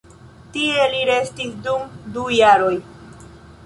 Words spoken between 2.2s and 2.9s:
jaroj.